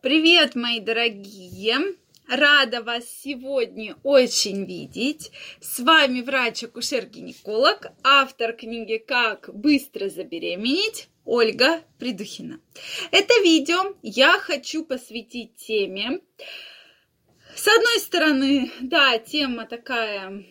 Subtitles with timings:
[0.00, 1.76] Привет, мои дорогие!
[2.28, 5.32] Рада вас сегодня очень видеть.
[5.60, 12.60] С вами врач-акушер-гинеколог, автор книги «Как быстро забеременеть» Ольга Придухина.
[13.10, 16.20] Это видео я хочу посвятить теме.
[17.56, 20.44] С одной стороны, да, тема такая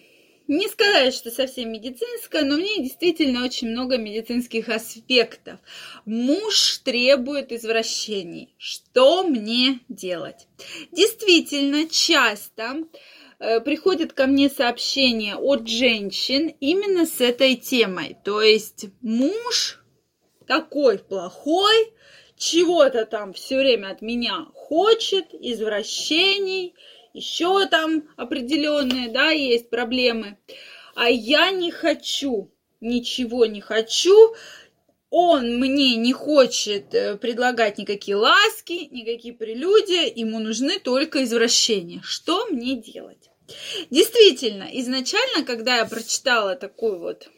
[0.48, 5.60] не сказать, что совсем медицинская, но в ней действительно очень много медицинских аспектов.
[6.06, 8.56] Муж требует извращений.
[8.58, 10.48] Что мне делать?
[10.92, 12.84] Действительно, часто
[13.40, 18.16] э, приходят ко мне сообщения от женщин именно с этой темой.
[18.24, 19.84] То есть муж
[20.48, 21.94] такой плохой,
[22.38, 26.74] чего-то там все время от меня хочет, извращений–
[27.18, 30.38] еще там определенные, да, есть проблемы.
[30.96, 34.36] А я не хочу, ничего не хочу,
[35.10, 42.02] он мне не хочет э, предлагать никакие ласки, никакие прелюдии, ему нужны только извращения.
[42.04, 43.30] Что мне делать?
[43.90, 47.30] Действительно, изначально, когда я прочитала такую вот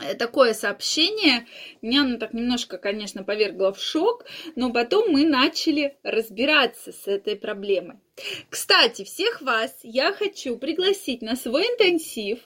[0.00, 1.46] Э, такое сообщение
[1.82, 4.24] меня оно так немножко, конечно, повергло в шок,
[4.54, 7.98] но потом мы начали разбираться с этой проблемой.
[8.48, 12.38] Кстати, всех вас я хочу пригласить на свой интенсив,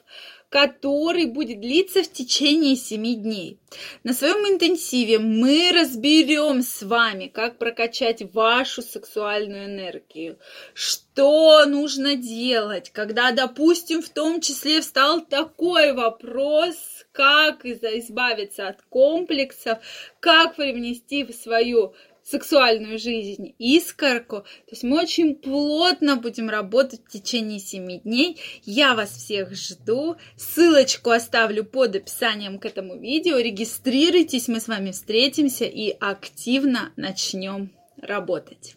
[0.49, 3.57] который будет длиться в течение 7 дней.
[4.03, 10.37] На своем интенсиве мы разберем с вами, как прокачать вашу сексуальную энергию,
[10.73, 16.75] что нужно делать, когда, допустим, в том числе встал такой вопрос,
[17.13, 19.79] как избавиться от комплексов,
[20.19, 24.41] как привнести в свою сексуальную жизнь искорку.
[24.41, 28.39] То есть мы очень плотно будем работать в течение 7 дней.
[28.63, 30.17] Я вас всех жду.
[30.37, 33.37] Ссылочку оставлю под описанием к этому видео.
[33.37, 38.75] Регистрируйтесь, мы с вами встретимся и активно начнем работать.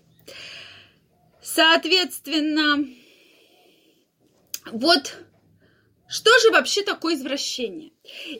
[1.42, 2.86] Соответственно,
[4.72, 5.18] вот
[6.14, 7.90] что же вообще такое извращение?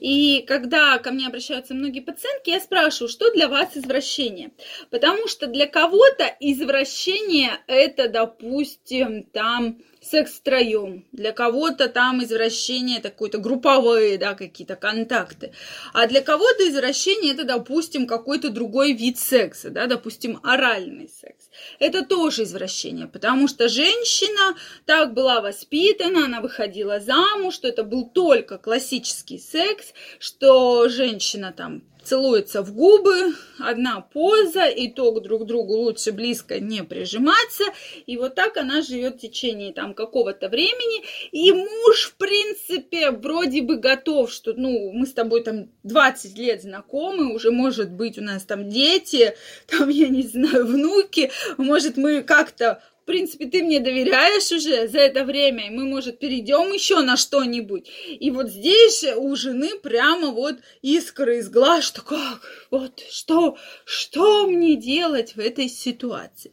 [0.00, 4.52] И когда ко мне обращаются многие пациентки, я спрашиваю, что для вас извращение?
[4.90, 11.04] Потому что для кого-то извращение это, допустим, там секс втроем.
[11.10, 15.52] Для кого-то там извращение это какое-то групповые, да, какие-то контакты.
[15.92, 21.43] А для кого-то извращение это, допустим, какой-то другой вид секса, да, допустим, оральный секс.
[21.78, 24.56] Это тоже извращение, потому что женщина
[24.86, 31.82] так была воспитана, она выходила замуж, что это был только классический секс, что женщина там
[32.04, 37.64] целуются в губы, одна поза, и то друг другу лучше близко не прижиматься.
[38.06, 41.04] И вот так она живет в течение там какого-то времени.
[41.32, 46.62] И муж, в принципе, вроде бы готов, что, ну, мы с тобой там 20 лет
[46.62, 49.34] знакомы, уже может быть у нас там дети,
[49.66, 54.98] там, я не знаю, внуки, может, мы как-то в принципе, ты мне доверяешь уже за
[55.00, 57.86] это время, и мы, может, перейдем еще на что-нибудь.
[58.08, 64.46] И вот здесь у жены прямо вот искры из глаз, что как, вот, что, что
[64.46, 66.52] мне делать в этой ситуации?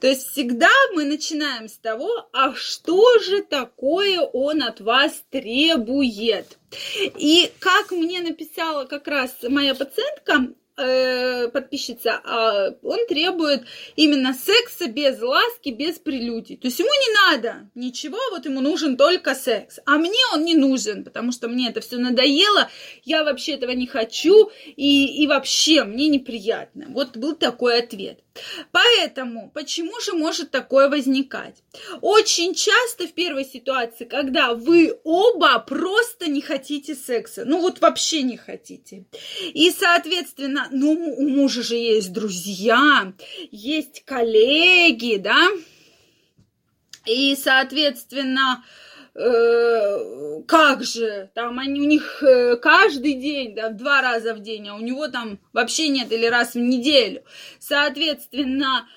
[0.00, 6.58] То есть всегда мы начинаем с того, а что же такое он от вас требует?
[7.16, 13.64] И как мне написала как раз моя пациентка, э, подписчица, а он требует
[13.96, 16.56] именно секса без ласки, без прелюдий.
[16.56, 19.78] То есть ему не надо ничего, вот ему нужен только секс.
[19.86, 22.70] А мне он не нужен, потому что мне это все надоело,
[23.04, 26.86] я вообще этого не хочу, и, и вообще мне неприятно.
[26.88, 28.20] Вот был такой ответ.
[28.70, 31.62] Поэтому, почему же может такое возникать?
[32.00, 38.22] Очень часто в первой ситуации, когда вы оба просто не хотите секса, ну вот вообще
[38.22, 39.04] не хотите.
[39.52, 43.12] И, соответственно, ну у мужа же есть друзья,
[43.50, 45.48] есть коллеги, да,
[47.06, 48.64] и, соответственно,
[49.14, 54.74] как же, там они у них э, каждый день, да, два раза в день, а
[54.74, 57.22] у него там вообще нет или раз в неделю.
[57.58, 58.88] Соответственно,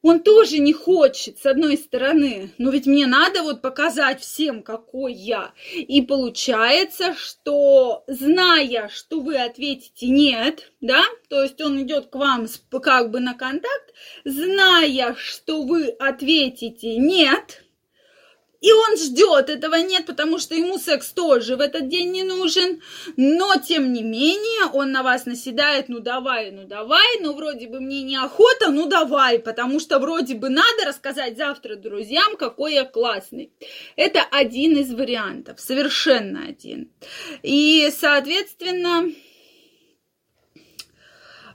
[0.00, 5.12] он тоже не хочет, с одной стороны, но ведь мне надо вот показать всем, какой
[5.12, 5.52] я.
[5.74, 12.46] И получается, что зная, что вы ответите нет, да, то есть он идет к вам
[12.80, 13.92] как бы на контакт,
[14.24, 17.64] зная, что вы ответите нет,
[18.60, 22.82] и он ждет, этого нет, потому что ему секс тоже в этот день не нужен.
[23.16, 27.80] Но, тем не менее, он на вас наседает, ну давай, ну давай, ну вроде бы
[27.80, 33.52] мне неохота, ну давай, потому что вроде бы надо рассказать завтра друзьям, какой я классный.
[33.94, 36.90] Это один из вариантов, совершенно один.
[37.42, 39.08] И, соответственно,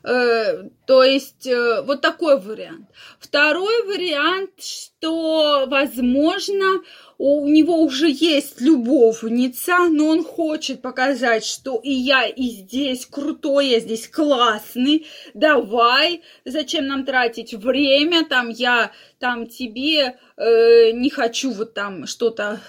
[0.03, 2.89] то есть э, вот такой вариант.
[3.19, 6.81] Второй вариант, что, возможно,
[7.17, 13.67] у него уже есть любовница, но он хочет показать, что и я и здесь крутой,
[13.67, 21.51] я здесь классный, давай, зачем нам тратить время, там я там тебе э, не хочу
[21.51, 22.59] вот там что-то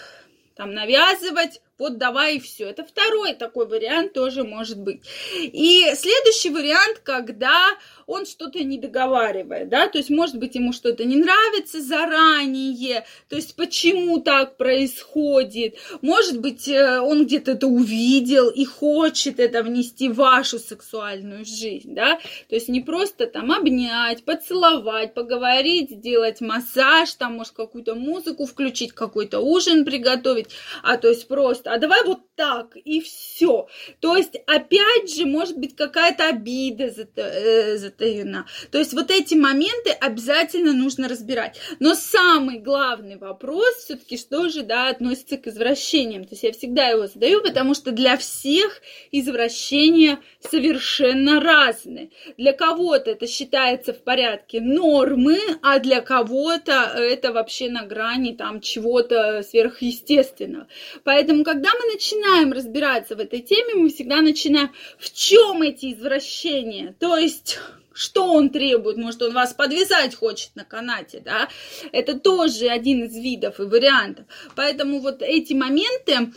[0.54, 2.68] там навязывать, вот давай и все.
[2.68, 5.02] Это второй такой вариант тоже может быть.
[5.40, 7.70] И следующий вариант, когда
[8.06, 13.36] он что-то не договаривает, да, то есть, может быть, ему что-то не нравится заранее, то
[13.36, 20.08] есть, почему так происходит, может быть, э, он где-то это увидел и хочет это внести
[20.08, 22.18] в вашу сексуальную жизнь, да,
[22.48, 28.92] то есть, не просто там обнять, поцеловать, поговорить, сделать массаж, там, может, какую-то музыку включить,
[28.92, 30.48] какой-то ужин приготовить,
[30.82, 33.68] а то есть, просто, а давай вот так, и все.
[34.00, 38.46] То есть, опять же, может быть, какая-то обида за, э, затаена.
[38.70, 41.58] То есть вот эти моменты обязательно нужно разбирать.
[41.78, 46.24] Но самый главный вопрос все-таки, что же, да, относится к извращениям.
[46.24, 48.80] То есть я всегда его задаю, потому что для всех
[49.12, 52.10] извращения совершенно разные.
[52.36, 58.60] Для кого-то это считается в порядке нормы, а для кого-то это вообще на грани там
[58.60, 60.66] чего-то сверхъестественного.
[61.04, 66.96] Поэтому, когда мы начинаем разбираться в этой теме, мы всегда начинаем, в чем эти извращения.
[66.98, 67.60] То есть
[67.94, 68.96] что он требует?
[68.96, 71.48] Может, он вас подвязать хочет на канате, да?
[71.92, 74.26] Это тоже один из видов и вариантов.
[74.56, 76.32] Поэтому вот эти моменты,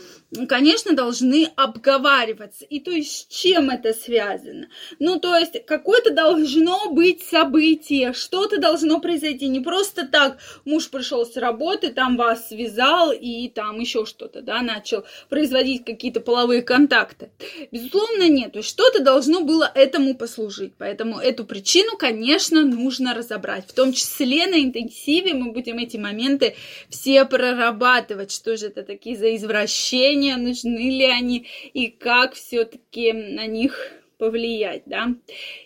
[0.48, 2.64] конечно, должны обговариваться.
[2.64, 4.68] И то есть с чем это связано?
[5.00, 9.48] Ну, то есть какое-то должно быть событие, что-то должно произойти.
[9.48, 14.62] Не просто так муж пришел с работы, там вас связал и там еще что-то, да,
[14.62, 17.30] начал производить какие-то половые контакты.
[17.72, 18.52] Безусловно, нет.
[18.52, 20.74] То есть что-то должно было этому послужить.
[20.78, 23.66] Поэтому эту причину, конечно, нужно разобрать.
[23.66, 26.54] В том числе на интенсиве мы будем эти моменты
[26.88, 28.30] все прорабатывать.
[28.30, 34.82] Что же это такие за извращения, нужны ли они и как все-таки на них повлиять,
[34.86, 35.14] да,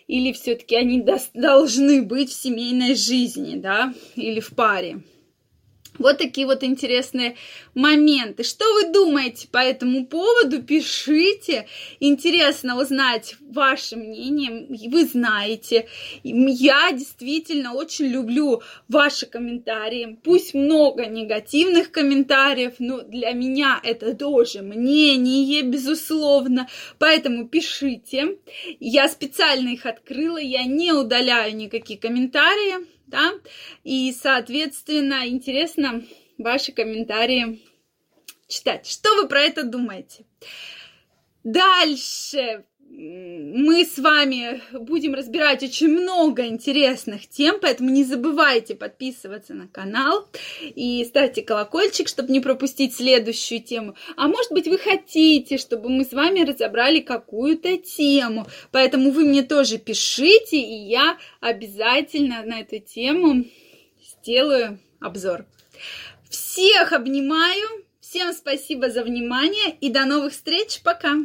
[0.07, 1.03] или все-таки они
[1.33, 5.01] должны быть в семейной жизни, да, или в паре.
[5.99, 7.35] Вот такие вот интересные
[7.75, 8.43] моменты.
[8.43, 10.61] Что вы думаете по этому поводу?
[10.63, 11.67] Пишите.
[11.99, 14.67] Интересно узнать ваше мнение.
[14.89, 15.87] Вы знаете.
[16.23, 20.17] Я действительно очень люблю ваши комментарии.
[20.23, 26.67] Пусть много негативных комментариев, но для меня это тоже мнение, безусловно.
[26.97, 28.37] Поэтому пишите.
[28.79, 30.37] Я специально их открыла.
[30.37, 33.33] Я не удаляю никакие комментарии да,
[33.83, 36.03] и, соответственно, интересно
[36.37, 37.61] ваши комментарии
[38.47, 38.87] читать.
[38.87, 40.25] Что вы про это думаете?
[41.43, 49.67] Дальше мы с вами будем разбирать очень много интересных тем, поэтому не забывайте подписываться на
[49.67, 50.27] канал
[50.61, 53.95] и ставьте колокольчик, чтобы не пропустить следующую тему.
[54.15, 59.41] А может быть, вы хотите, чтобы мы с вами разобрали какую-то тему, поэтому вы мне
[59.41, 63.45] тоже пишите, и я обязательно на эту тему
[64.03, 65.45] сделаю обзор.
[66.29, 71.15] Всех обнимаю, всем спасибо за внимание и до новых встреч, пока!